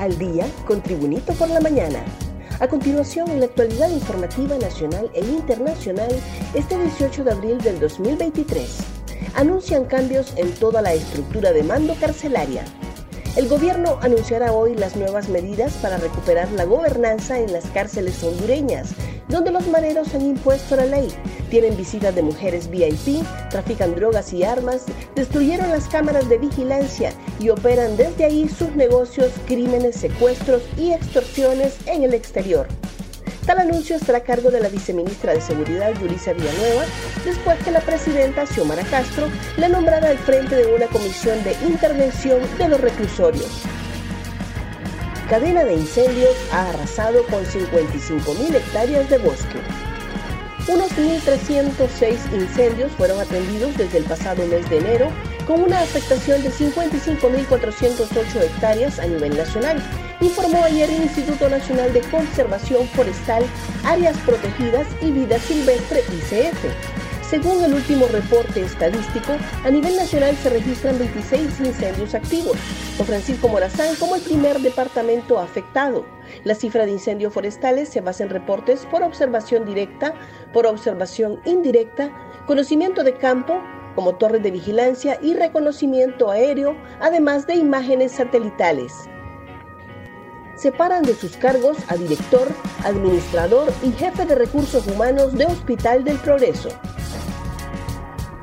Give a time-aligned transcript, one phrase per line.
[0.00, 2.02] al día con Tribunito por la mañana.
[2.58, 6.10] A continuación, la actualidad informativa nacional e internacional,
[6.54, 8.78] este 18 de abril del 2023,
[9.34, 12.64] anuncian cambios en toda la estructura de mando carcelaria.
[13.36, 18.94] El gobierno anunciará hoy las nuevas medidas para recuperar la gobernanza en las cárceles hondureñas,
[19.30, 21.08] donde los mareros han impuesto la ley,
[21.50, 27.48] tienen visitas de mujeres VIP, trafican drogas y armas, destruyeron las cámaras de vigilancia y
[27.48, 32.68] operan desde ahí sus negocios, crímenes, secuestros y extorsiones en el exterior.
[33.46, 36.84] Tal anuncio estará a cargo de la viceministra de Seguridad, Yulisa Villanueva,
[37.24, 42.40] después que la presidenta Xiomara Castro la nombrara al frente de una comisión de intervención
[42.58, 43.64] de los reclusorios.
[45.30, 49.60] Cadena de incendios ha arrasado con 55.000 hectáreas de bosque.
[50.66, 55.08] Unos 1.306 incendios fueron atendidos desde el pasado mes de enero,
[55.46, 59.80] con una afectación de 55.408 hectáreas a nivel nacional,
[60.20, 63.44] informó ayer el Instituto Nacional de Conservación Forestal,
[63.84, 66.99] Áreas Protegidas y Vida Silvestre ICF.
[67.30, 72.56] Según el último reporte estadístico, a nivel nacional se registran 26 incendios activos,
[72.96, 76.04] con Francisco Morazán como el primer departamento afectado.
[76.42, 80.12] La cifra de incendios forestales se basa en reportes por observación directa,
[80.52, 82.10] por observación indirecta,
[82.48, 83.62] conocimiento de campo,
[83.94, 88.92] como torres de vigilancia y reconocimiento aéreo, además de imágenes satelitales
[90.56, 92.46] separan de sus cargos a director,
[92.84, 96.68] administrador y jefe de recursos humanos de Hospital del Progreso.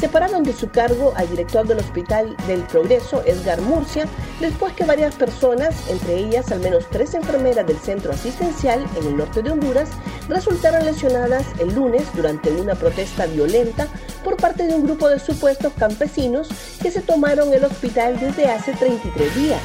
[0.00, 4.06] Separaron de su cargo al director del Hospital del Progreso, Edgar Murcia,
[4.40, 9.18] después que varias personas, entre ellas al menos tres enfermeras del centro asistencial en el
[9.18, 9.90] norte de Honduras,
[10.26, 13.88] resultaron lesionadas el lunes durante una protesta violenta
[14.24, 16.48] por parte de un grupo de supuestos campesinos
[16.80, 19.60] que se tomaron el hospital desde hace 33 días.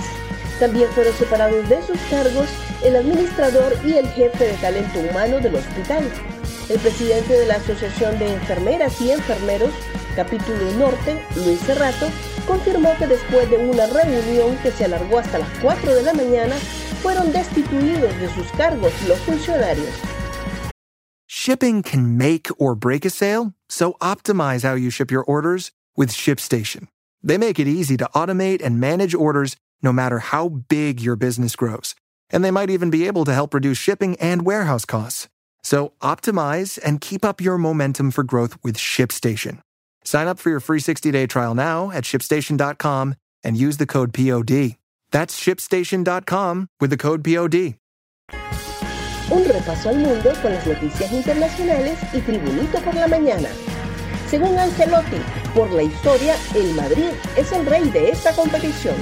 [0.60, 2.48] También fueron separados de sus cargos
[2.84, 6.04] el administrador y el jefe de talento humano del hospital.
[6.68, 9.72] El presidente de la Asociación de Enfermeras y Enfermeros,
[10.16, 12.08] capítulo norte, Luis Cerrato,
[12.48, 16.56] confirmó que después de una reunión que se alargó hasta las 4 de la mañana,
[17.02, 19.94] fueron destituidos de sus cargos los funcionarios.
[21.28, 26.10] Shipping can make or break a sale, so optimize how you ship your orders with
[26.10, 26.88] ShipStation.
[27.22, 31.56] They make it easy to automate and manage orders no matter how big your business
[31.56, 31.94] grows.
[32.32, 35.28] And they might even be able to help reduce shipping and warehouse costs.
[35.62, 39.60] So optimize and keep up your momentum for growth with ShipStation.
[40.06, 44.78] Sign up for your free 60-day trial now at shipstation.com and use the code POD.
[45.12, 47.76] That's shipstation.com with the code POD.
[49.32, 53.50] Un repaso al mundo con las noticias internacionales y Tribunito por la mañana.
[54.30, 55.18] Según Ancelotti,
[55.56, 58.96] por la historia, el Madrid es el rey de esta competición.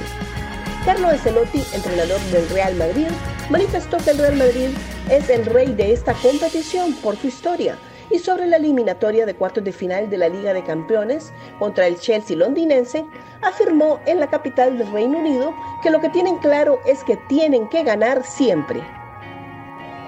[0.86, 3.08] Carlo Ancelotti, entrenador del Real Madrid,
[3.50, 4.68] manifestó que el Real Madrid
[5.10, 7.76] es el rey de esta competición por su historia
[8.10, 11.98] y sobre la eliminatoria de cuartos de final de la Liga de Campeones contra el
[11.98, 13.04] Chelsea londinense,
[13.42, 17.68] afirmó en la capital del Reino Unido que lo que tienen claro es que tienen
[17.68, 18.82] que ganar siempre.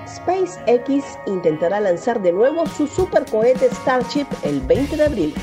[0.07, 5.35] SpaceX intentará lanzar de nuevo su supercohete Starship el 20 de abril.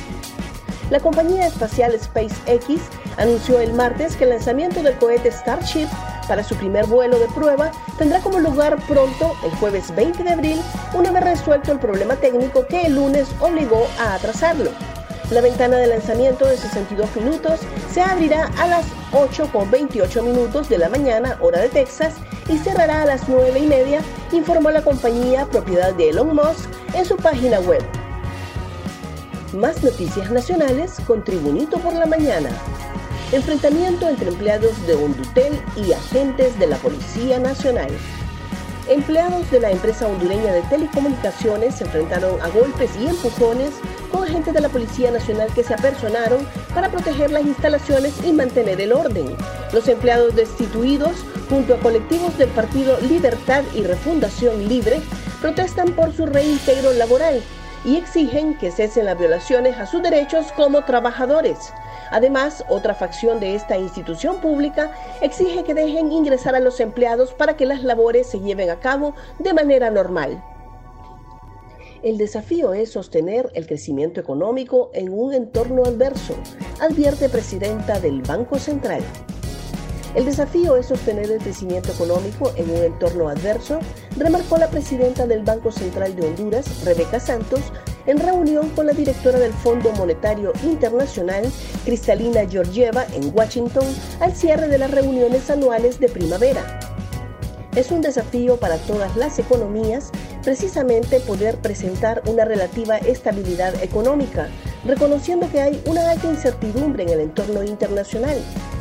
[0.89, 2.81] La compañía espacial SpaceX
[3.17, 5.87] anunció el martes que el lanzamiento del cohete Starship
[6.27, 10.61] para su primer vuelo de prueba tendrá como lugar pronto, el jueves 20 de abril,
[10.93, 14.71] una vez resuelto el problema técnico que el lunes obligó a atrasarlo.
[15.31, 17.59] La ventana de lanzamiento de 62 minutos
[17.91, 22.15] se abrirá a las 8.28 minutos de la mañana, hora de Texas,
[22.49, 24.01] y cerrará a las 9 y media,
[24.31, 27.83] informó la compañía propiedad de Elon Musk en su página web.
[29.53, 32.49] Más noticias nacionales con Tribunito por la mañana.
[33.33, 37.89] Enfrentamiento entre empleados de Hondutel y agentes de la Policía Nacional.
[38.87, 43.71] Empleados de la empresa hondureña de telecomunicaciones se enfrentaron a golpes y empujones
[44.11, 48.79] con agentes de la Policía Nacional que se apersonaron para proteger las instalaciones y mantener
[48.79, 49.35] el orden.
[49.73, 55.01] Los empleados destituidos, junto a colectivos del partido Libertad y Refundación Libre,
[55.41, 57.41] protestan por su reintegro laboral
[57.85, 61.57] y exigen que cesen las violaciones a sus derechos como trabajadores.
[62.11, 64.91] Además, otra facción de esta institución pública
[65.21, 69.15] exige que dejen ingresar a los empleados para que las labores se lleven a cabo
[69.39, 70.43] de manera normal.
[72.03, 76.35] El desafío es sostener el crecimiento económico en un entorno adverso,
[76.81, 79.01] advierte presidenta del Banco Central.
[80.15, 83.79] El desafío es sostener el crecimiento económico en un entorno adverso,
[84.15, 87.61] remarcó la presidenta del Banco Central de Honduras, Rebeca Santos,
[88.05, 91.51] en reunión con la directora del Fondo Monetario Internacional,
[91.83, 93.85] Cristalina Georgieva, en Washington,
[94.19, 96.79] al cierre de las reuniones anuales de primavera.
[97.75, 100.11] Es un desafío para todas las economías
[100.43, 104.49] precisamente poder presentar una relativa estabilidad económica,
[104.85, 108.37] reconociendo que hay una alta incertidumbre en el entorno internacional,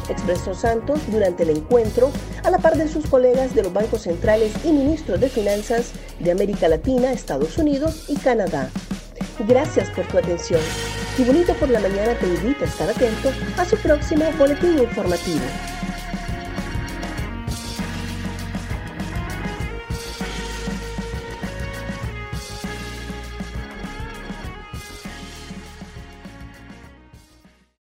[0.08, 2.10] expresó Santos durante el encuentro
[2.44, 6.30] a la par de sus colegas de los bancos centrales y ministros de finanzas de
[6.30, 8.70] América Latina, Estados Unidos y Canadá.
[9.46, 10.60] Gracias por tu atención.
[11.18, 15.42] Y Bonito por la Mañana te invita a estar atento a su próximo boletín informativo.